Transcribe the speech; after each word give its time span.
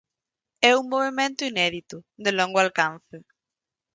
É 0.69 0.71
un 0.81 0.85
movemento 0.93 1.41
inédito, 1.51 1.95
de 2.23 2.31
longo 2.39 2.59
alcance. 2.65 3.17